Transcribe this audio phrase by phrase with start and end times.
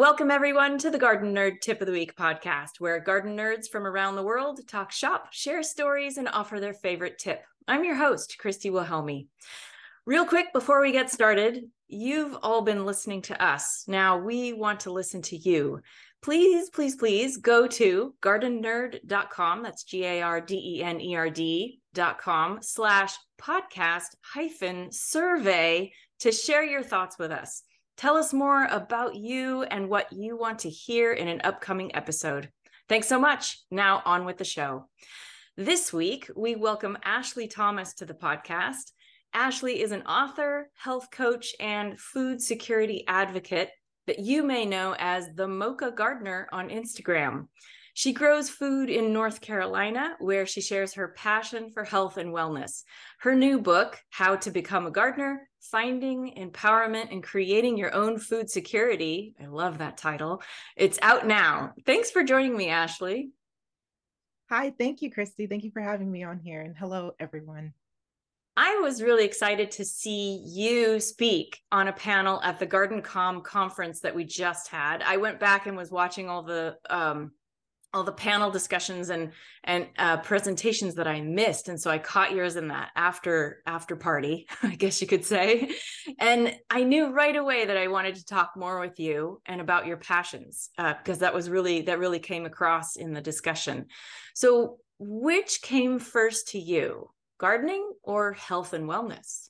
[0.00, 3.86] Welcome, everyone, to the Garden Nerd Tip of the Week podcast, where garden nerds from
[3.86, 7.42] around the world talk shop, share stories, and offer their favorite tip.
[7.68, 9.26] I'm your host, Christy Wilhelmi.
[10.06, 13.84] Real quick before we get started, you've all been listening to us.
[13.88, 15.82] Now we want to listen to you.
[16.22, 19.62] Please, please, please go to gardennerd.com.
[19.62, 26.32] That's G A R D E N E R D.com slash podcast hyphen survey to
[26.32, 27.64] share your thoughts with us.
[28.00, 32.48] Tell us more about you and what you want to hear in an upcoming episode.
[32.88, 33.58] Thanks so much.
[33.70, 34.88] Now, on with the show.
[35.58, 38.92] This week, we welcome Ashley Thomas to the podcast.
[39.34, 43.68] Ashley is an author, health coach, and food security advocate
[44.06, 47.48] that you may know as the Mocha Gardener on Instagram.
[47.94, 52.82] She grows food in North Carolina, where she shares her passion for health and wellness.
[53.20, 58.48] Her new book, How to Become a Gardener Finding Empowerment and Creating Your Own Food
[58.48, 59.34] Security.
[59.40, 60.42] I love that title.
[60.76, 61.74] It's out now.
[61.84, 63.30] Thanks for joining me, Ashley.
[64.48, 65.46] Hi, thank you, Christy.
[65.46, 66.62] Thank you for having me on here.
[66.62, 67.72] And hello, everyone.
[68.56, 74.00] I was really excited to see you speak on a panel at the GardenComm conference
[74.00, 75.02] that we just had.
[75.02, 77.30] I went back and was watching all the um,
[77.92, 79.32] all the panel discussions and
[79.64, 83.96] and uh, presentations that I missed, and so I caught yours in that after after
[83.96, 85.70] party, I guess you could say.
[86.18, 89.86] And I knew right away that I wanted to talk more with you and about
[89.86, 93.86] your passions because uh, that was really that really came across in the discussion.
[94.34, 99.48] So, which came first to you, gardening or health and wellness?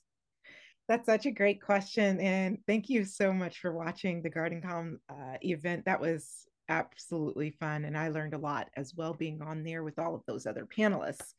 [0.87, 5.37] That's such a great question, and thank you so much for watching the GardenComm uh,
[5.41, 5.85] event.
[5.85, 7.85] That was absolutely fun.
[7.85, 10.65] And I learned a lot as well being on there with all of those other
[10.65, 11.33] panelists.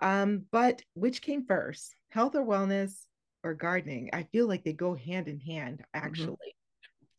[0.00, 2.94] Um, but which came first, health or wellness
[3.44, 4.10] or gardening?
[4.12, 6.06] I feel like they go hand in hand, mm-hmm.
[6.06, 6.32] actually.
[6.32, 6.48] Mm-hmm.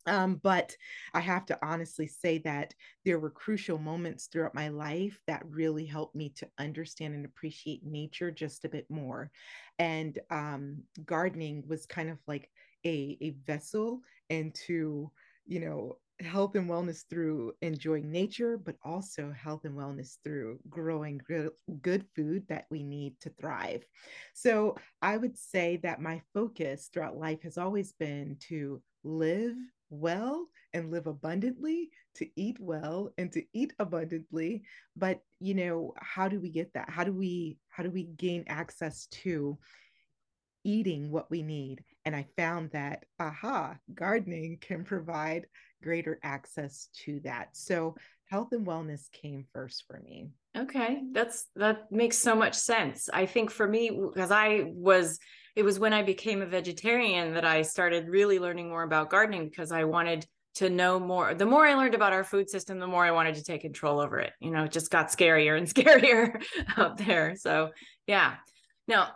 [0.06, 0.76] Um, but
[1.14, 2.74] I have to honestly say that
[3.06, 7.86] there were crucial moments throughout my life that really helped me to understand and appreciate
[7.86, 9.30] nature just a bit more.
[9.78, 12.50] And um, gardening was kind of like
[12.84, 15.10] a, a vessel into,
[15.46, 21.20] you know, health and wellness through enjoying nature, but also health and wellness through growing
[21.26, 21.50] good,
[21.82, 23.84] good food that we need to thrive.
[24.32, 29.56] So I would say that my focus throughout life has always been to live
[29.90, 34.64] well and live abundantly, to eat well and to eat abundantly.
[34.96, 36.90] But you know, how do we get that?
[36.90, 39.58] How do we how do we gain access to
[40.64, 41.84] eating what we need?
[42.04, 45.46] And I found that aha, gardening can provide
[45.82, 47.48] greater access to that.
[47.52, 47.94] So
[48.30, 50.30] health and wellness came first for me.
[50.56, 53.08] Okay, that's that makes so much sense.
[53.12, 55.18] I think for me because I was
[55.56, 59.48] it was when I became a vegetarian that I started really learning more about gardening
[59.48, 60.26] because I wanted
[60.56, 61.34] to know more.
[61.34, 64.00] The more I learned about our food system, the more I wanted to take control
[64.00, 64.32] over it.
[64.40, 66.42] You know, it just got scarier and scarier
[66.76, 67.34] out there.
[67.36, 67.70] So,
[68.06, 68.34] yeah.
[68.86, 69.10] Now,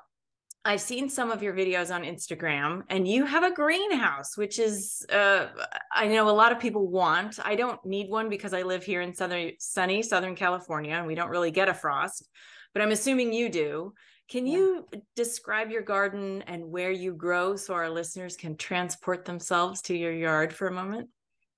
[0.64, 5.06] I've seen some of your videos on Instagram, and you have a greenhouse, which is
[5.10, 5.46] uh,
[5.92, 7.38] I know a lot of people want.
[7.42, 11.14] I don't need one because I live here in southern sunny Southern California, and we
[11.14, 12.28] don't really get a frost.
[12.74, 13.94] But I'm assuming you do.
[14.28, 14.58] Can yeah.
[14.58, 14.86] you
[15.16, 20.12] describe your garden and where you grow so our listeners can transport themselves to your
[20.12, 21.08] yard for a moment?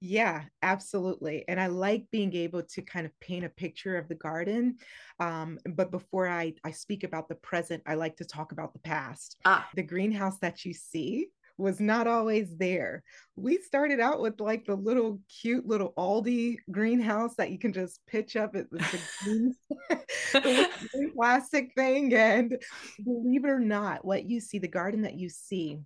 [0.01, 1.45] Yeah, absolutely.
[1.47, 4.77] And I like being able to kind of paint a picture of the garden.
[5.19, 8.79] Um, but before I, I speak about the present, I like to talk about the
[8.79, 9.37] past.
[9.45, 9.69] Ah.
[9.75, 11.29] The greenhouse that you see
[11.59, 13.03] was not always there.
[13.37, 18.01] We started out with like the little cute little Aldi greenhouse that you can just
[18.07, 18.79] pitch up at the,
[19.23, 19.55] green,
[20.33, 22.15] the plastic thing.
[22.15, 22.57] And
[23.05, 25.81] believe it or not, what you see, the garden that you see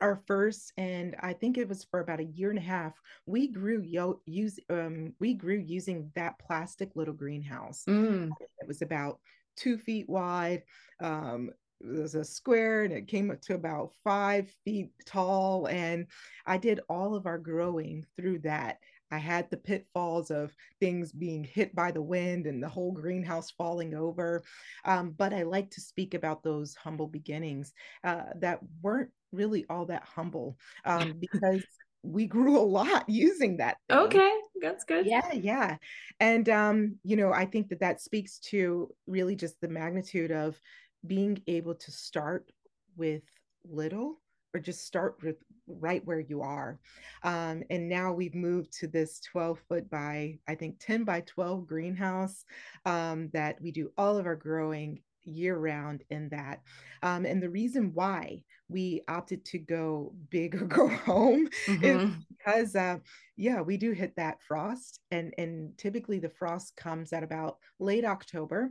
[0.00, 2.92] our first and i think it was for about a year and a half
[3.26, 8.30] we grew yo- use um we grew using that plastic little greenhouse mm.
[8.60, 9.18] it was about
[9.56, 10.62] two feet wide
[11.00, 16.06] um it was a square and it came up to about five feet tall and
[16.46, 18.78] i did all of our growing through that
[19.10, 23.50] I had the pitfalls of things being hit by the wind and the whole greenhouse
[23.50, 24.42] falling over.
[24.84, 27.72] Um, but I like to speak about those humble beginnings
[28.04, 31.62] uh, that weren't really all that humble um, because
[32.02, 33.76] we grew a lot using that.
[33.88, 33.98] Thing.
[33.98, 35.06] Okay, that's good.
[35.06, 35.76] Yeah, yeah.
[36.20, 40.60] And, um, you know, I think that that speaks to really just the magnitude of
[41.06, 42.50] being able to start
[42.96, 43.22] with
[43.68, 44.20] little
[44.54, 46.78] or just start with right where you are.
[47.22, 51.66] Um, and now we've moved to this 12 foot by, I think, 10 by 12
[51.66, 52.44] greenhouse
[52.84, 56.62] um, that we do all of our growing year round in that.
[57.02, 61.84] Um, and the reason why we opted to go big or go home mm-hmm.
[61.84, 62.98] is because, uh,
[63.36, 68.04] yeah, we do hit that frost, and and typically the frost comes at about late
[68.04, 68.70] October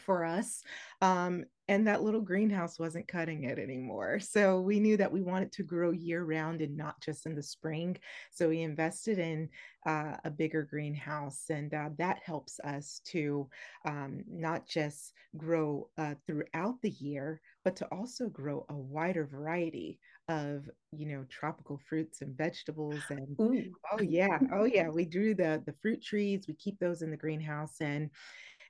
[0.00, 0.62] for us.
[1.00, 4.20] Um, and that little greenhouse wasn't cutting it anymore.
[4.20, 7.42] So we knew that we wanted to grow year round and not just in the
[7.42, 7.96] spring.
[8.30, 9.48] So we invested in
[9.86, 13.48] uh, a bigger greenhouse, and uh, that helps us to
[13.86, 19.98] um, not just grow uh, throughout the year, but to also grow a wider variety
[20.28, 23.62] of you know tropical fruits and vegetables and Ooh.
[23.92, 27.16] oh yeah oh yeah we drew the the fruit trees we keep those in the
[27.16, 28.08] greenhouse and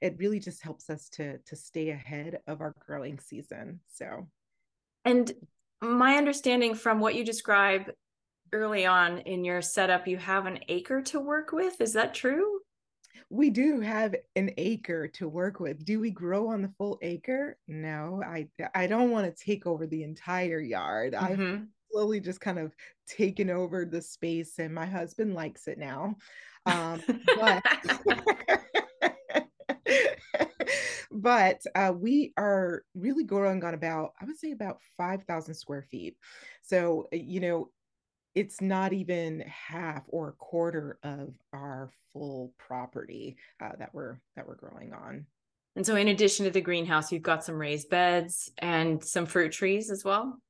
[0.05, 4.29] it really just helps us to to stay ahead of our growing season so.
[5.07, 5.33] And
[5.81, 7.91] my understanding from what you describe
[8.53, 12.61] early on in your setup you have an acre to work with is that true?
[13.31, 15.85] We do have an acre to work with.
[15.85, 17.57] Do we grow on the full acre?
[17.67, 21.15] No i i don't want to take over the entire yard.
[21.15, 21.43] Mm-hmm.
[21.55, 22.75] i've slowly just kind of
[23.09, 26.17] taken over the space and my husband likes it now
[26.67, 27.01] um,
[27.39, 27.63] but
[31.15, 36.17] but uh, we are really growing on about, I would say, about 5,000 square feet.
[36.63, 37.71] So, uh, you know,
[38.35, 44.47] it's not even half or a quarter of our full property uh, that we're that
[44.47, 45.27] we're growing on.
[45.77, 49.53] And so, in addition to the greenhouse, you've got some raised beds and some fruit
[49.53, 50.41] trees as well.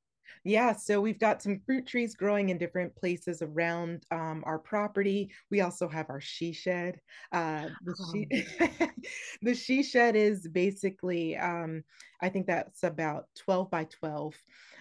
[0.43, 5.31] Yeah, so we've got some fruit trees growing in different places around um, our property.
[5.49, 6.99] We also have our she shed.
[7.31, 8.11] Uh, the, oh.
[8.11, 8.89] she,
[9.41, 11.83] the she shed is basically, um,
[12.21, 14.35] I think that's about 12 by 12.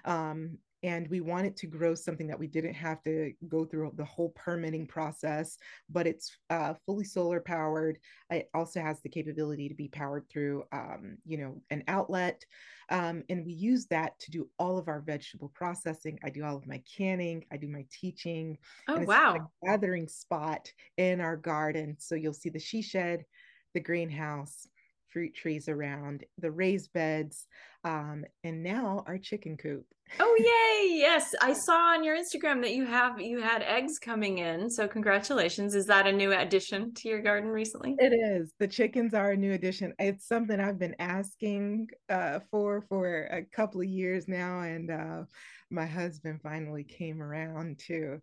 [0.04, 4.04] Um, and we wanted to grow something that we didn't have to go through the
[4.04, 5.56] whole permitting process
[5.88, 7.98] but it's uh, fully solar powered.
[8.30, 12.44] It also has the capability to be powered through um, you know an outlet
[12.90, 16.18] um, and we use that to do all of our vegetable processing.
[16.22, 18.58] I do all of my canning i do my teaching
[18.88, 19.50] oh wow.
[19.64, 21.96] gathering spot in our garden.
[21.98, 23.24] So you'll see the she shed
[23.72, 24.68] the greenhouse
[25.14, 27.46] fruit trees around, the raised beds,
[27.84, 29.86] um, and now our chicken coop.
[30.18, 30.36] oh
[30.90, 30.98] yay!
[30.98, 34.68] Yes, I saw on your Instagram that you have you had eggs coming in.
[34.68, 35.76] So congratulations!
[35.76, 37.94] Is that a new addition to your garden recently?
[37.98, 38.52] It is.
[38.58, 39.94] The chickens are a new addition.
[40.00, 45.22] It's something I've been asking uh, for for a couple of years now, and uh,
[45.70, 48.20] my husband finally came around to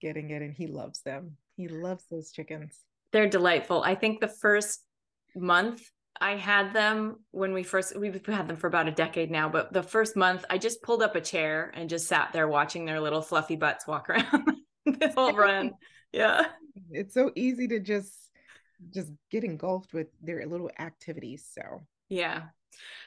[0.00, 1.36] getting it, and he loves them.
[1.56, 2.78] He loves those chickens.
[3.12, 3.82] They're delightful.
[3.82, 4.80] I think the first
[5.36, 5.82] month
[6.20, 9.72] I had them when we first we've had them for about a decade now, but
[9.72, 13.00] the first month I just pulled up a chair and just sat there watching their
[13.00, 15.72] little fluffy butts walk around the whole run.
[16.12, 16.46] Yeah.
[16.90, 18.12] It's so easy to just
[18.90, 21.48] just get engulfed with their little activities.
[21.52, 22.42] So yeah.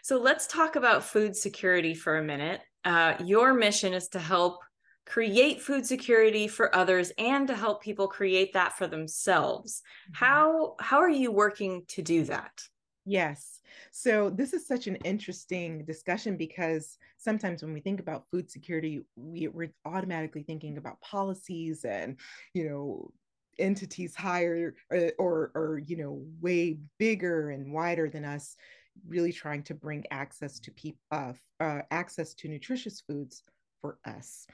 [0.02, 2.62] So let's talk about food security for a minute.
[2.84, 4.60] Uh, your mission is to help
[5.06, 9.82] create food security for others and to help people create that for themselves.
[10.10, 10.26] Mm-hmm.
[10.26, 12.52] How how are you working to do that?
[13.06, 13.60] Yes.
[13.92, 19.02] So this is such an interesting discussion because sometimes when we think about food security,
[19.18, 22.18] we, we're automatically thinking about policies and,
[22.54, 23.12] you know,
[23.60, 28.56] entities higher or, uh, or, or you know, way bigger and wider than us,
[29.06, 33.44] really trying to bring access to people, uh, uh, access to nutritious foods
[33.82, 34.48] for us.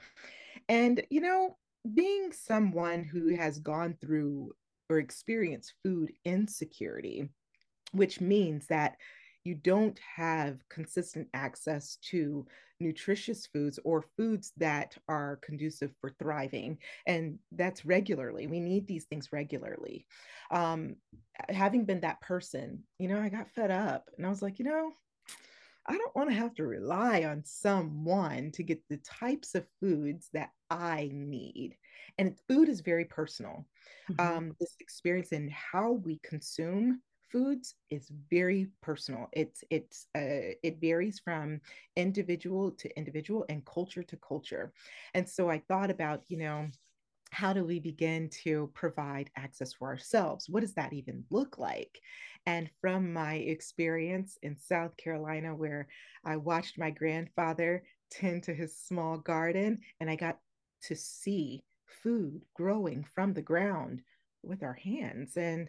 [0.68, 1.56] And, you know,
[1.94, 4.52] being someone who has gone through
[4.88, 7.28] or experienced food insecurity,
[7.92, 8.96] which means that
[9.44, 12.46] you don't have consistent access to
[12.78, 16.78] nutritious foods or foods that are conducive for thriving.
[17.06, 18.46] And that's regularly.
[18.46, 20.06] We need these things regularly.
[20.50, 20.96] Um,
[21.48, 24.64] having been that person, you know, I got fed up and I was like, you
[24.64, 24.92] know,
[25.86, 30.28] I don't want to have to rely on someone to get the types of foods
[30.34, 31.76] that I need.
[32.18, 33.66] And food is very personal.
[34.10, 34.36] Mm-hmm.
[34.36, 39.28] Um, this experience and how we consume foods is very personal.
[39.32, 41.60] It's it's uh, it varies from
[41.96, 44.72] individual to individual and culture to culture.
[45.14, 46.68] And so I thought about, you know,
[47.30, 50.48] how do we begin to provide access for ourselves?
[50.48, 52.00] What does that even look like?
[52.46, 55.86] And from my experience in South Carolina, where
[56.24, 60.38] I watched my grandfather tend to his small garden and I got
[60.82, 64.02] to see food growing from the ground
[64.42, 65.36] with our hands.
[65.36, 65.68] And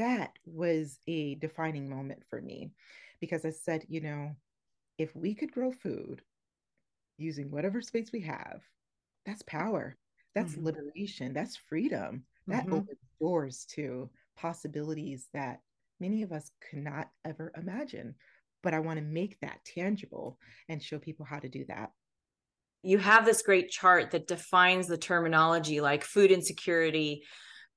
[0.00, 2.72] that was a defining moment for me
[3.20, 4.34] because I said, you know,
[4.96, 6.22] if we could grow food
[7.18, 8.62] using whatever space we have,
[9.26, 9.98] that's power.
[10.34, 10.64] That's mm-hmm.
[10.64, 11.34] liberation.
[11.34, 12.24] That's freedom.
[12.46, 12.74] That mm-hmm.
[12.74, 15.60] opens doors to possibilities that
[16.00, 18.14] many of us could not ever imagine.
[18.62, 20.38] but I want to make that tangible
[20.68, 21.92] and show people how to do that.
[22.82, 27.22] You have this great chart that defines the terminology like food insecurity,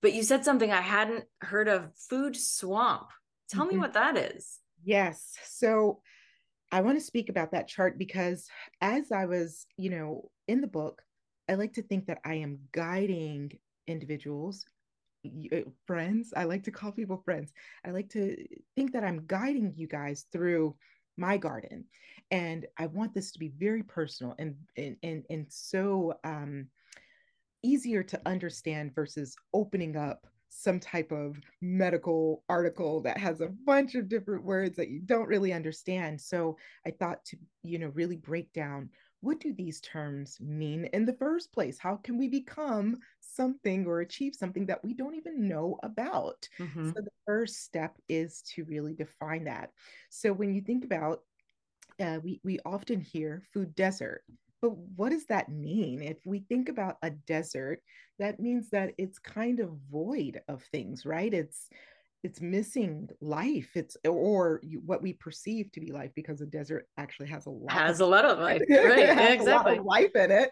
[0.03, 3.07] but you said something I hadn't heard of food swamp.
[3.49, 3.77] Tell mm-hmm.
[3.77, 4.59] me what that is.
[4.83, 5.35] Yes.
[5.45, 6.01] So
[6.73, 8.45] I want to speak about that chart because
[8.81, 11.01] as I was, you know, in the book,
[11.49, 13.57] I like to think that I am guiding
[13.87, 14.65] individuals,
[15.25, 16.33] uh, friends.
[16.35, 17.53] I like to call people friends.
[17.85, 18.35] I like to
[18.75, 20.75] think that I'm guiding you guys through
[21.15, 21.85] my garden.
[22.29, 26.67] And I want this to be very personal and and and, and so um
[27.63, 33.95] easier to understand versus opening up some type of medical article that has a bunch
[33.95, 36.21] of different words that you don't really understand.
[36.21, 38.89] So I thought to, you know, really break down
[39.21, 41.79] what do these terms mean in the first place?
[41.79, 46.47] How can we become something or achieve something that we don't even know about?
[46.59, 46.89] Mm-hmm.
[46.89, 49.71] So the first step is to really define that.
[50.09, 51.21] So when you think about
[51.99, 54.23] uh, we, we often hear food desert.
[54.63, 56.01] But what does that mean?
[56.01, 57.81] If we think about a desert,
[58.17, 61.33] that means that it's kind of void of things, right?
[61.33, 61.67] It's
[62.23, 63.71] it's missing life.
[63.75, 67.49] It's or you, what we perceive to be life because a desert actually has a
[67.49, 69.33] lot has of, a lot of life, right?
[69.33, 70.49] exactly, life in it.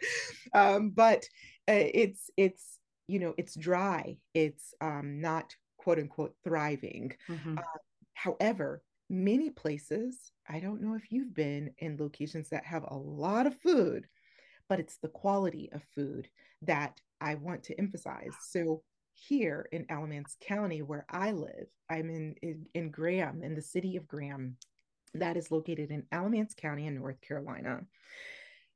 [0.53, 1.23] Um, but
[1.69, 4.17] uh, it's it's you know it's dry.
[4.33, 7.13] It's um, not quote unquote thriving.
[7.29, 7.59] Mm-hmm.
[7.59, 7.61] Uh,
[8.13, 13.45] however, many places, I don't know if you've been in locations that have a lot
[13.45, 14.07] of food,
[14.69, 16.29] but it's the quality of food
[16.61, 18.33] that I want to emphasize.
[18.47, 23.61] So here in Alamance County, where I live, I'm in, in, in Graham, in the
[23.61, 24.55] city of Graham,
[25.13, 27.81] that is located in Alamance County in North Carolina.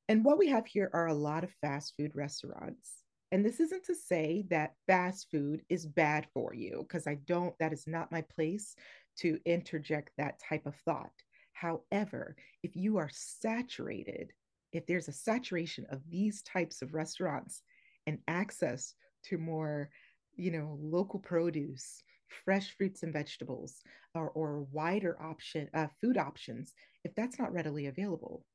[0.10, 2.92] And what we have here are a lot of fast food restaurants.
[3.32, 7.58] And this isn't to say that fast food is bad for you, because I don't,
[7.60, 8.76] that is not my place
[9.18, 11.12] to interject that type of thought.
[11.54, 14.34] However, if you are saturated,
[14.72, 17.62] if there's a saturation of these types of restaurants
[18.08, 18.94] and access
[19.26, 19.90] to more,
[20.36, 22.04] you know, local produce,
[22.44, 23.82] fresh fruits and vegetables,
[24.14, 28.46] or, or wider option uh, food options, if that's not readily available,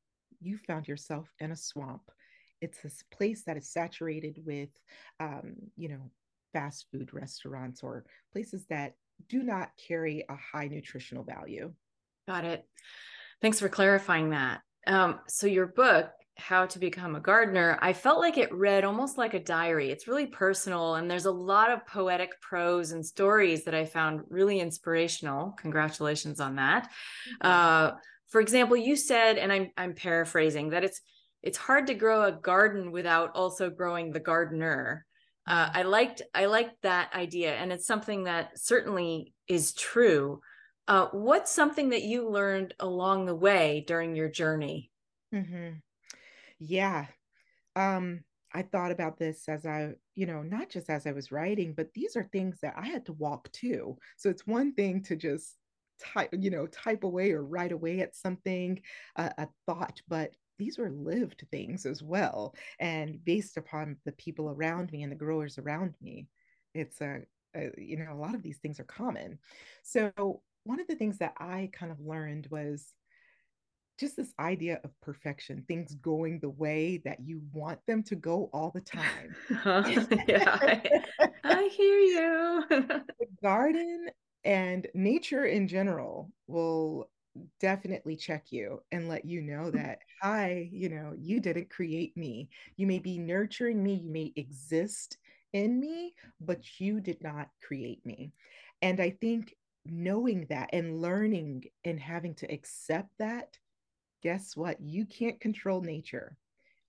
[0.40, 2.02] you found yourself in a swamp.
[2.60, 4.68] It's this place that is saturated with,
[5.20, 6.10] um, you know,
[6.52, 8.94] fast food restaurants or places that
[9.28, 11.72] do not carry a high nutritional value.
[12.28, 12.64] Got it.
[13.40, 14.60] Thanks for clarifying that.
[14.86, 19.18] Um, so, your book, How to Become a Gardener, I felt like it read almost
[19.18, 19.90] like a diary.
[19.90, 24.22] It's really personal, and there's a lot of poetic prose and stories that I found
[24.28, 25.52] really inspirational.
[25.58, 26.90] Congratulations on that.
[27.40, 27.92] Uh,
[28.28, 31.00] for example, you said, and I'm I'm paraphrasing that it's
[31.42, 35.06] it's hard to grow a garden without also growing the gardener
[35.46, 40.40] uh, I liked I liked that idea, and it's something that certainly is true.
[40.86, 44.90] Uh, what's something that you learned along the way during your journey?
[45.34, 45.76] Mm-hmm.
[46.58, 47.06] Yeah,
[47.76, 51.74] um, I thought about this as I, you know, not just as I was writing,
[51.74, 53.98] but these are things that I had to walk too.
[54.16, 55.56] So it's one thing to just
[56.00, 58.80] type, you know, type away or write away at something,
[59.16, 62.54] uh, a thought, but these were lived things as well.
[62.78, 66.28] And based upon the people around me and the growers around me,
[66.74, 67.22] it's a,
[67.56, 69.38] a you know, a lot of these things are common.
[69.82, 72.92] So one of the things that I kind of learned was
[73.98, 78.48] just this idea of perfection, things going the way that you want them to go
[78.52, 79.34] all the time.
[79.50, 79.82] Uh-huh.
[80.28, 81.02] yeah, I,
[81.44, 82.64] I, hear you.
[82.70, 84.08] the garden
[84.44, 87.10] and nature in general will
[87.60, 92.48] definitely check you and let you know that I, you know, you didn't create me.
[92.76, 95.18] You may be nurturing me, you may exist
[95.52, 98.32] in me, but you did not create me.
[98.82, 99.56] And I think
[99.86, 103.58] knowing that and learning and having to accept that,
[104.22, 104.80] guess what?
[104.80, 106.36] You can't control nature.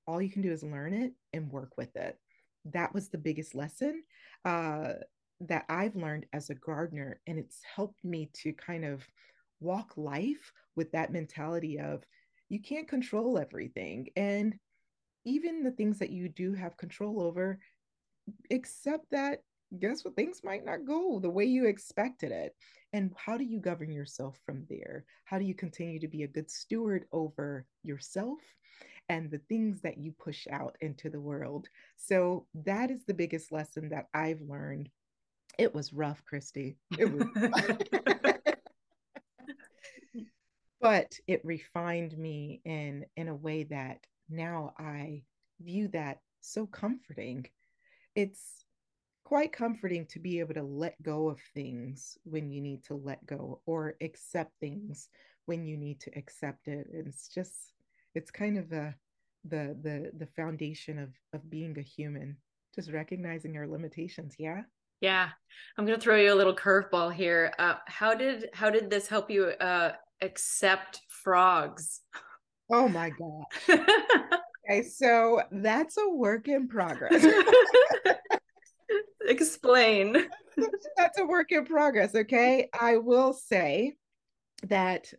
[0.07, 2.19] All you can do is learn it and work with it.
[2.65, 4.03] That was the biggest lesson
[4.45, 4.93] uh,
[5.41, 7.19] that I've learned as a gardener.
[7.27, 9.07] And it's helped me to kind of
[9.61, 12.03] walk life with that mentality of
[12.49, 14.09] you can't control everything.
[14.15, 14.55] And
[15.23, 17.59] even the things that you do have control over,
[18.51, 19.39] accept that
[19.79, 22.53] guess what things might not go the way you expected it.
[22.93, 25.05] And how do you govern yourself from there?
[25.23, 28.39] How do you continue to be a good steward over yourself
[29.07, 31.69] and the things that you push out into the world?
[31.95, 34.89] So that is the biggest lesson that i've learned.
[35.57, 36.77] It was rough christy.
[36.99, 37.25] It was
[40.81, 45.21] but it refined me in in a way that now i
[45.59, 47.45] view that so comforting
[48.15, 48.65] it's
[49.31, 53.25] quite comforting to be able to let go of things when you need to let
[53.25, 55.07] go or accept things
[55.45, 56.85] when you need to accept it.
[56.91, 57.71] It's just,
[58.13, 58.93] it's kind of the
[59.45, 62.35] the the the foundation of of being a human,
[62.75, 64.35] just recognizing our limitations.
[64.37, 64.63] Yeah.
[64.99, 65.29] Yeah,
[65.77, 67.53] I'm gonna throw you a little curveball here.
[67.57, 72.01] Uh, how did how did this help you uh, accept frogs?
[72.71, 73.43] Oh my god.
[74.69, 77.25] okay, so that's a work in progress.
[79.27, 80.27] Explain.
[80.97, 82.15] that's a work in progress.
[82.15, 83.95] Okay, I will say
[84.63, 85.11] that.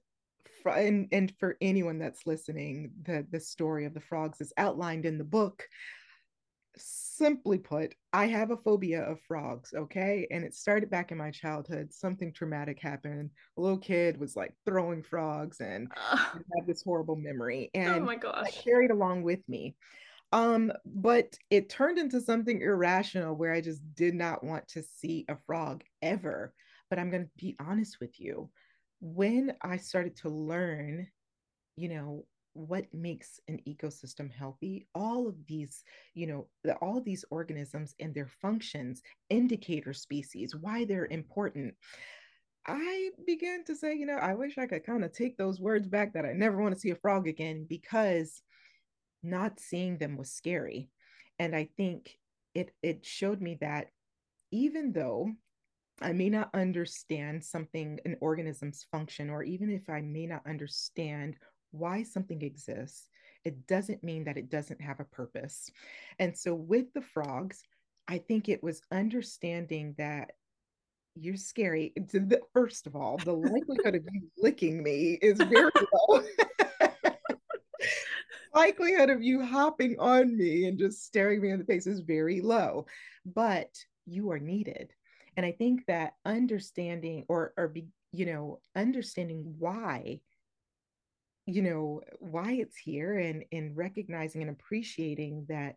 [0.65, 5.19] And, and for anyone that's listening, the, the story of the frogs is outlined in
[5.19, 5.65] the book
[7.23, 10.27] simply put, I have a phobia of frogs, okay?
[10.33, 11.93] And it started back in my childhood.
[11.93, 13.31] Something traumatic happened.
[13.57, 17.71] A little kid was like throwing frogs and uh, I had this horrible memory.
[17.77, 18.45] Oh and oh my gosh.
[18.45, 19.77] I carried along with me.
[20.33, 25.25] Um, but it turned into something irrational where I just did not want to see
[25.29, 26.53] a frog ever.
[26.91, 28.51] But I'm going to be honest with you.
[29.01, 31.07] When I started to learn,
[31.77, 32.25] you know,
[32.55, 36.47] what makes an ecosystem healthy all of these you know
[36.81, 41.75] all of these organisms and their functions indicator species why they're important.
[42.67, 45.89] I began to say you know i wish i could kind of take those words
[45.89, 48.41] back that i never want to see a frog again because
[49.23, 50.91] not seeing them was scary.
[51.39, 52.17] And i think
[52.55, 53.89] it it showed me that
[54.53, 55.33] even though
[56.01, 61.37] I may not understand something, an organism's function, or even if I may not understand
[61.73, 63.09] why something exists,
[63.45, 65.71] it doesn't mean that it doesn't have a purpose.
[66.19, 67.63] And so with the frogs,
[68.07, 70.33] I think it was understanding that
[71.15, 71.93] you're scary.
[72.53, 75.71] First of all, the likelihood of you licking me is very
[76.09, 76.23] low.
[78.55, 82.41] likelihood of you hopping on me and just staring me in the face is very
[82.41, 82.87] low,
[83.25, 83.71] but
[84.07, 84.93] you are needed.
[85.37, 90.21] And I think that understanding or or be, you know, understanding why
[91.47, 95.75] you know why it's here and and recognizing and appreciating that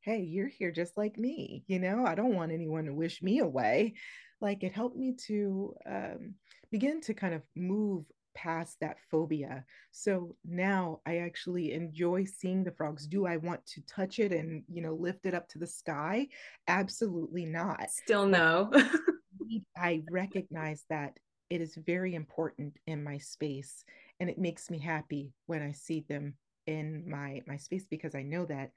[0.00, 2.04] hey you're here just like me you know?
[2.06, 3.94] I don't want anyone to wish me away.
[4.40, 6.34] Like it helped me to um,
[6.70, 8.04] begin to kind of move
[8.34, 9.64] past that phobia.
[9.90, 13.06] So now i actually enjoy seeing the frogs.
[13.06, 16.28] Do i want to touch it and you know lift it up to the sky?
[16.68, 17.90] Absolutely not.
[17.90, 18.70] Still no.
[19.76, 21.18] I recognize that
[21.50, 23.84] it is very important in my space
[24.20, 26.34] and it makes me happy when i see them
[26.66, 28.70] in my my space because i know that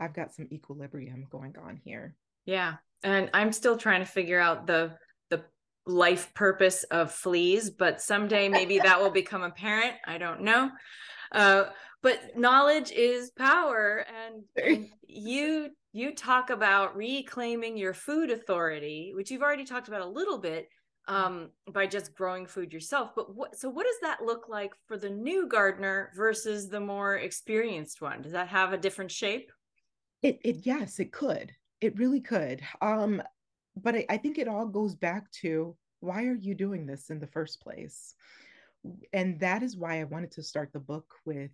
[0.00, 2.14] i've got some equilibrium going on here.
[2.44, 4.96] Yeah and i'm still trying to figure out the
[5.30, 5.44] the
[5.86, 9.94] life purpose of fleas but someday maybe that will become apparent.
[10.06, 10.70] I don't know.
[11.32, 11.64] Uh,
[12.02, 19.30] but knowledge is power and, and you you talk about reclaiming your food authority which
[19.30, 20.68] you've already talked about a little bit
[21.08, 23.14] um, by just growing food yourself.
[23.14, 27.16] But what, so what does that look like for the new gardener versus the more
[27.16, 28.22] experienced one?
[28.22, 29.52] Does that have a different shape?
[30.22, 31.52] It, it yes, it could.
[31.80, 32.60] It really could.
[32.80, 33.22] Um,
[33.80, 37.20] but I, I think it all goes back to why are you doing this in
[37.20, 38.14] the first place?
[39.12, 41.50] And that is why I wanted to start the book with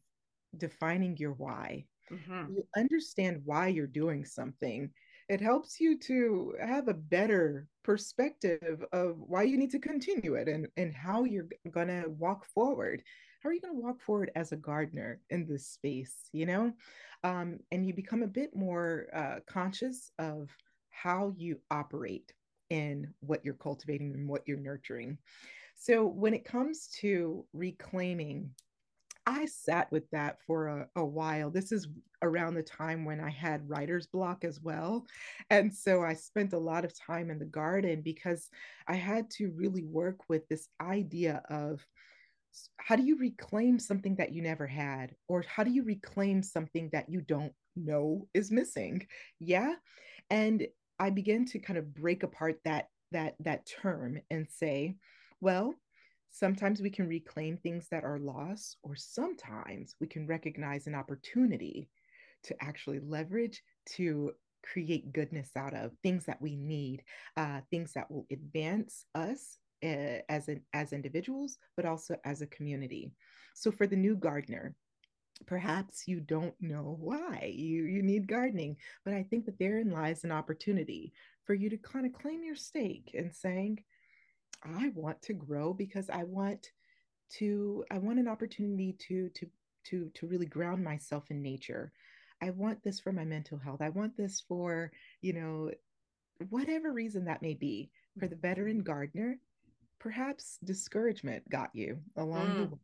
[0.57, 1.87] defining your why.
[2.11, 2.55] Mm-hmm.
[2.55, 4.91] You understand why you're doing something
[5.33, 10.47] it helps you to have a better perspective of why you need to continue it
[10.47, 13.03] and, and how you're going to walk forward.
[13.41, 16.75] How are you going to walk forward as a gardener in this space, you know?
[17.25, 20.51] Um, and you become a bit more uh, conscious of
[20.91, 22.31] how you operate
[22.69, 25.17] in what you're cultivating and what you're nurturing.
[25.77, 28.51] So when it comes to reclaiming
[29.27, 31.51] I sat with that for a, a, while.
[31.51, 31.89] This is
[32.23, 35.07] around the time when I had writer's block as well.
[35.51, 38.49] And so I spent a lot of time in the garden because
[38.89, 41.87] I had to really work with this idea of
[42.79, 45.15] how do you reclaim something that you never had?
[45.29, 49.07] Or how do you reclaim something that you don't know is missing?
[49.39, 49.75] Yeah.
[50.31, 50.67] And
[50.99, 54.97] I began to kind of break apart that that that term and say,
[55.41, 55.75] well,
[56.33, 61.89] Sometimes we can reclaim things that are lost, or sometimes we can recognize an opportunity
[62.45, 63.63] to actually leverage
[63.97, 64.33] to
[64.65, 67.05] create goodness out of things that we need,
[67.37, 72.47] uh, things that will advance us uh, as an, as individuals, but also as a
[72.47, 73.13] community.
[73.55, 74.75] So for the new gardener,
[75.47, 80.25] perhaps you don't know why you you need gardening, but I think that therein lies
[80.25, 81.13] an opportunity
[81.45, 83.83] for you to kind of claim your stake and saying,
[84.65, 86.71] I want to grow because I want
[87.39, 89.47] to I want an opportunity to to
[89.85, 91.93] to to really ground myself in nature.
[92.43, 93.81] I want this for my mental health.
[93.81, 95.71] I want this for, you know,
[96.51, 97.91] whatever reason that may be.
[98.19, 99.39] For the veteran gardener,
[99.99, 102.57] perhaps discouragement got you along mm.
[102.57, 102.79] the way.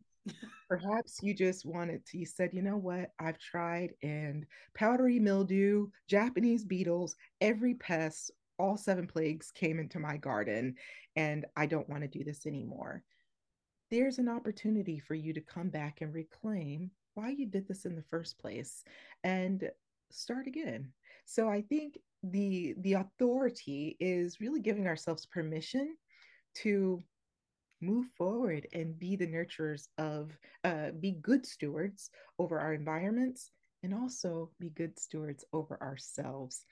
[0.68, 5.88] Perhaps you just wanted to, you said, you know what, I've tried and powdery mildew,
[6.06, 10.74] Japanese beetles, every pest, all seven plagues came into my garden,
[11.16, 13.02] and I don't want to do this anymore.
[13.90, 17.96] There's an opportunity for you to come back and reclaim why you did this in
[17.96, 18.84] the first place
[19.24, 19.70] and
[20.10, 20.92] start again.
[21.24, 25.96] So I think the the authority is really giving ourselves permission
[26.56, 27.02] to
[27.80, 33.50] move forward and be the nurturers of uh, be good stewards over our environments
[33.82, 36.64] and also be good stewards over ourselves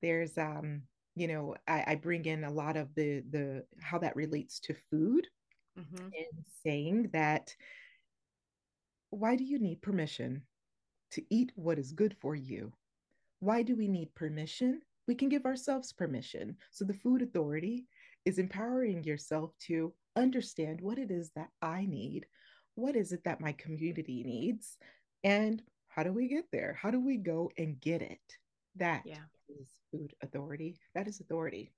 [0.00, 0.80] there's um
[1.16, 4.74] you know I, I bring in a lot of the the how that relates to
[4.90, 5.26] food
[5.78, 6.04] mm-hmm.
[6.04, 7.54] and saying that
[9.10, 10.42] why do you need permission
[11.12, 12.72] to eat what is good for you
[13.40, 17.86] why do we need permission we can give ourselves permission so the food authority
[18.26, 22.26] is empowering yourself to understand what it is that I need,
[22.74, 24.76] what is it that my community needs,
[25.22, 26.76] and how do we get there?
[26.80, 28.20] How do we go and get it?
[28.74, 29.24] That yeah.
[29.60, 30.78] Is food authority.
[30.94, 31.72] That is authority.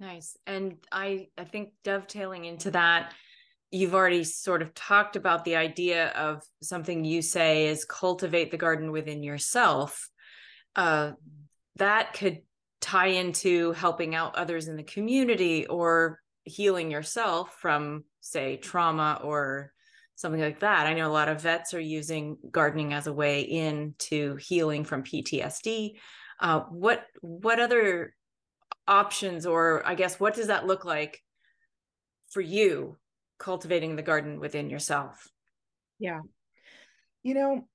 [0.00, 0.36] Nice.
[0.46, 3.12] And I I think dovetailing into that,
[3.70, 8.56] you've already sort of talked about the idea of something you say is cultivate the
[8.56, 10.08] garden within yourself.
[10.76, 11.12] Uh,
[11.76, 12.38] that could
[12.80, 19.72] tie into helping out others in the community or healing yourself from say trauma or
[20.14, 23.42] something like that i know a lot of vets are using gardening as a way
[23.42, 25.92] into healing from ptsd
[26.40, 28.14] uh, what what other
[28.86, 31.22] options or i guess what does that look like
[32.30, 32.96] for you
[33.38, 35.28] cultivating the garden within yourself?
[35.98, 36.20] Yeah.
[37.22, 37.68] You know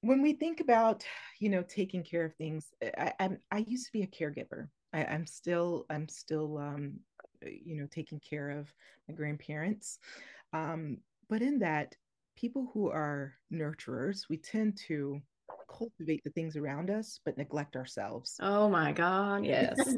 [0.00, 1.04] when we think about
[1.38, 4.68] you know taking care of things i i, I used to be a caregiver.
[4.92, 7.00] I, am still i'm still um
[7.42, 8.72] you know taking care of
[9.08, 9.98] my grandparents.
[10.52, 11.94] Um but in that
[12.36, 15.20] people who are nurturers we tend to
[15.68, 19.76] cultivate the things around us but neglect ourselves oh my god yes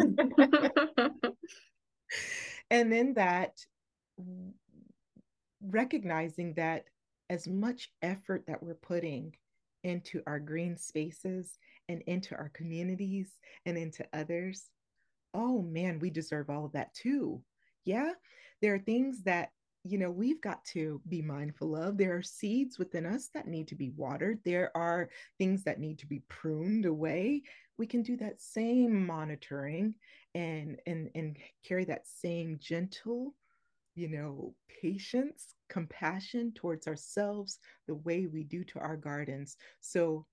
[2.71, 3.53] and then that
[5.71, 6.85] recognizing that
[7.31, 9.35] as much effort that we're putting
[9.83, 13.33] into our green spaces and into our communities
[13.67, 14.71] and into others,
[15.35, 17.41] oh man, we deserve all of that too.
[17.85, 18.13] Yeah,
[18.63, 19.51] there are things that
[19.85, 23.69] you know we've got to be mindful of there are seeds within us that need
[23.69, 27.43] to be watered there are things that need to be pruned away
[27.77, 29.95] we can do that same monitoring
[30.35, 33.35] and and and carry that same gentle
[33.95, 39.57] you know patience compassion towards ourselves the way we do to our gardens.
[39.81, 40.27] So,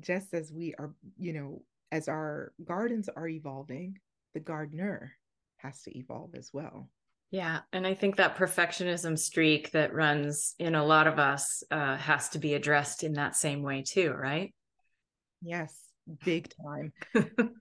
[0.00, 1.62] just as we are, you know,
[1.92, 3.98] as our gardens are evolving,
[4.32, 5.12] the gardener
[5.56, 6.88] has to evolve as well.
[7.30, 7.60] Yeah.
[7.72, 12.30] And I think that perfectionism streak that runs in a lot of us uh, has
[12.30, 14.52] to be addressed in that same way, too, right?
[15.40, 15.76] Yes,
[16.24, 16.92] big time.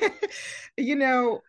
[0.76, 1.40] you know,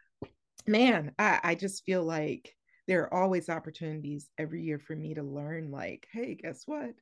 [0.65, 2.55] man, I, I just feel like
[2.89, 6.95] there are always opportunities every year for me to learn like hey guess what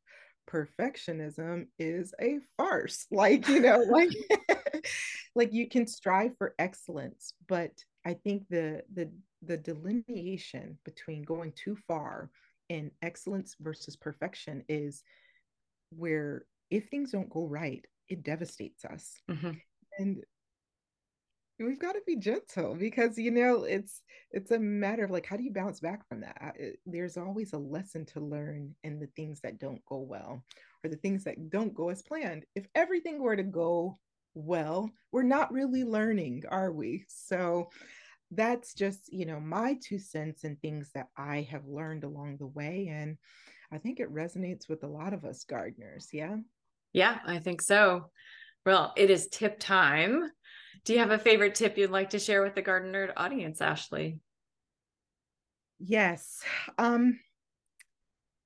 [0.48, 4.10] perfectionism is a farce like you know like
[5.34, 7.72] like you can strive for excellence but
[8.06, 9.10] i think the the
[9.43, 12.30] the delineation between going too far
[12.69, 15.04] in excellence versus perfection is
[15.95, 19.13] where if things don't go right it devastates us.
[19.30, 19.52] Mm-hmm.
[20.00, 20.23] and
[21.60, 25.36] we've got to be gentle because you know it's it's a matter of like how
[25.36, 26.54] do you bounce back from that?
[26.58, 30.43] It, there's always a lesson to learn in the things that don't go well
[30.84, 32.45] or the things that don't go as planned.
[32.56, 33.97] If everything were to go
[34.34, 37.06] well we're not really learning are we?
[37.08, 37.69] So
[38.32, 42.48] that's just you know my two cents and things that i have learned along the
[42.48, 43.18] way and
[43.72, 46.36] i think it resonates with a lot of us gardeners yeah
[46.92, 48.10] yeah i think so
[48.66, 50.30] well it is tip time
[50.88, 53.60] do you have a favorite tip you'd like to share with the Garden Nerd audience,
[53.60, 54.20] Ashley?
[55.80, 56.42] Yes.
[56.78, 57.20] Um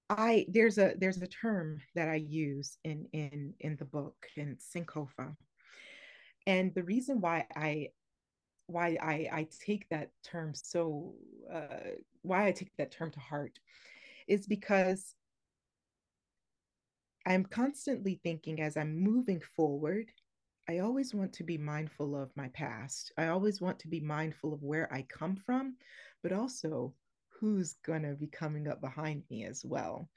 [0.09, 4.57] I there's a there's a term that I use in in in the book in
[4.57, 5.35] Sankofa.
[6.47, 7.89] And the reason why I
[8.71, 11.13] why I I take that term so
[11.53, 13.59] uh why I take that term to heart
[14.27, 15.15] is because
[17.25, 20.11] I'm constantly thinking as I'm moving forward
[20.69, 23.11] I always want to be mindful of my past.
[23.17, 25.75] I always want to be mindful of where I come from,
[26.23, 26.93] but also
[27.27, 30.07] who's going to be coming up behind me as well.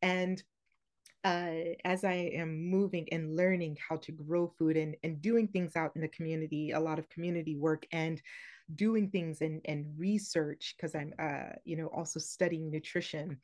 [0.00, 0.42] And
[1.24, 5.76] uh, as I am moving and learning how to grow food and, and doing things
[5.76, 8.20] out in the community, a lot of community work and
[8.74, 13.38] doing things and, and research, because I'm, uh, you know, also studying nutrition.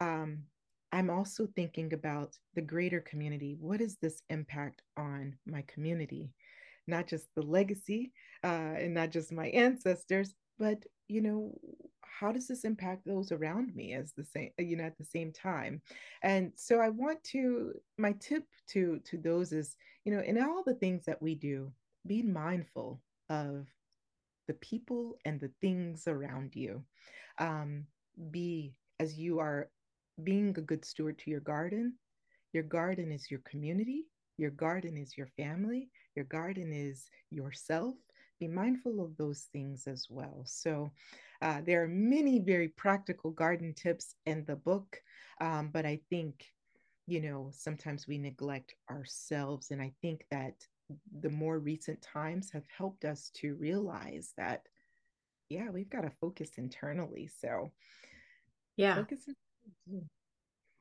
[0.00, 0.44] Um,
[0.92, 3.56] I'm also thinking about the greater community.
[3.60, 6.32] What is this impact on my community?
[6.86, 10.78] Not just the legacy uh, and not just my ancestors, but
[11.10, 11.58] you know,
[12.02, 15.32] how does this impact those around me as the same, you know, at the same
[15.32, 15.80] time?
[16.22, 20.62] And so I want to, my tip to to those is, you know, in all
[20.64, 21.72] the things that we do,
[22.06, 23.66] be mindful of
[24.48, 26.82] the people and the things around you.
[27.38, 27.86] Um,
[28.30, 29.70] be as you are
[30.24, 31.94] being a good steward to your garden.
[32.52, 34.04] Your garden is your community.
[34.36, 35.88] Your garden is your family.
[36.16, 37.94] Your garden is yourself.
[38.40, 40.42] Be mindful of those things as well.
[40.46, 40.90] So,
[41.42, 45.00] uh, there are many very practical garden tips in the book,
[45.40, 46.46] um, but I think,
[47.06, 49.70] you know, sometimes we neglect ourselves.
[49.70, 50.54] And I think that
[51.20, 54.62] the more recent times have helped us to realize that,
[55.48, 57.28] yeah, we've got to focus internally.
[57.40, 57.72] So,
[58.76, 58.96] yeah.
[58.96, 59.26] Focus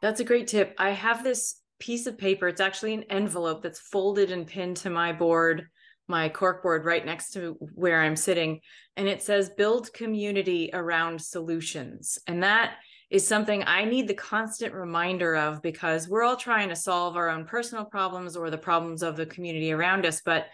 [0.01, 0.75] that's a great tip.
[0.77, 2.47] I have this piece of paper.
[2.47, 5.67] It's actually an envelope that's folded and pinned to my board,
[6.09, 8.61] my corkboard right next to where I'm sitting.
[8.97, 12.19] And it says build community around solutions.
[12.27, 12.75] And that
[13.09, 17.29] is something I need the constant reminder of because we're all trying to solve our
[17.29, 20.21] own personal problems or the problems of the community around us.
[20.21, 20.47] But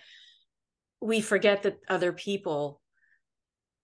[1.01, 2.81] we forget that other people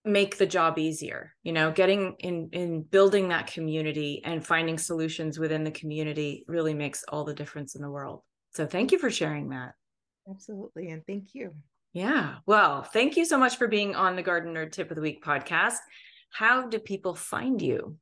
[0.04, 5.38] make the job easier you know getting in in building that community and finding solutions
[5.38, 9.10] within the community really makes all the difference in the world so thank you for
[9.10, 9.74] sharing that
[10.28, 11.54] absolutely and thank you.
[11.92, 15.02] Yeah well thank you so much for being on the garden nerd tip of the
[15.02, 15.78] week podcast.
[16.30, 17.96] How do people find you?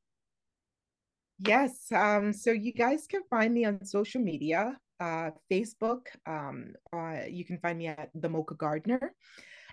[1.38, 7.22] Yes um so you guys can find me on social media uh facebook um uh,
[7.28, 9.14] you can find me at the mocha gardener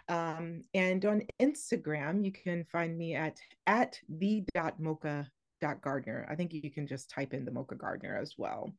[0.10, 4.44] um, and on Instagram, you can find me at at the
[5.62, 8.74] mocha gardner I think you can just type in the mocha gardner as well.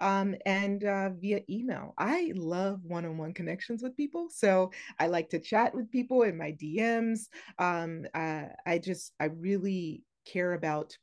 [0.00, 1.94] Um, and uh, via email.
[1.96, 4.28] I love one on one connections with people.
[4.30, 7.28] So I like to chat with people in my DMs.
[7.58, 10.96] Um, uh, I just, I really care about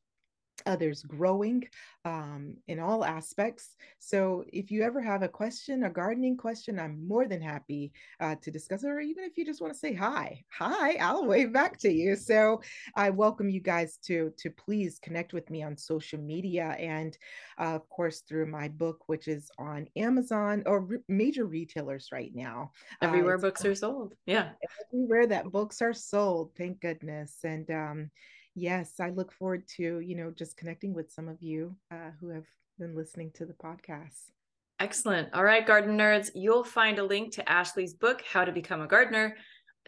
[0.66, 1.64] others growing
[2.06, 3.76] um, in all aspects.
[4.00, 8.36] So if you ever have a question, a gardening question, I'm more than happy uh,
[8.42, 8.90] to discuss it.
[8.90, 12.16] Or even if you just want to say hi, hi, I'll wave back to you.
[12.16, 12.62] So
[12.96, 17.18] I welcome you guys to to please connect with me on social media and
[17.60, 22.32] uh, of course through my book, which is on Amazon or re- major retailers right
[22.34, 22.72] now.
[23.02, 24.14] Uh, everywhere uh, books are sold.
[24.26, 24.50] Yeah,
[24.92, 26.52] everywhere that books are sold.
[26.58, 27.38] Thank goodness.
[27.44, 28.12] And um,
[28.60, 32.30] yes, I look forward to, you know, just connecting with some of you uh, who
[32.30, 32.46] have
[32.78, 34.32] been listening to the podcast.
[34.80, 35.34] Excellent.
[35.34, 38.88] All right, garden nerds, you'll find a link to Ashley's book, How to Become a
[38.88, 39.36] Gardener,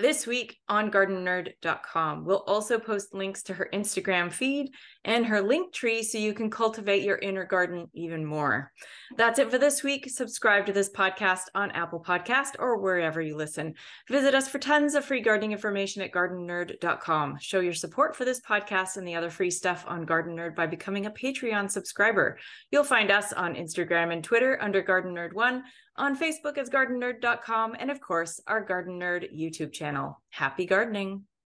[0.02, 2.26] this week on gardennerd.com.
[2.26, 4.72] We'll also post links to her Instagram feed
[5.06, 8.72] and her link tree so you can cultivate your inner garden even more.
[9.16, 10.10] That's it for this week.
[10.10, 13.76] Subscribe to this podcast on Apple Podcast or wherever you listen.
[14.10, 17.38] Visit us for tons of free gardening information at gardennerd.com.
[17.40, 20.68] Show your support for this podcast and the other free stuff on Garden Nerd by
[20.68, 22.38] becoming a Patreon subscriber.
[22.72, 25.64] You'll find us on Instagram and Twitter under Garden Nerd One,
[25.96, 30.22] on Facebook as gardennerd.com, and of course, our Garden Nerd YouTube channel.
[30.30, 31.26] Happy gardening!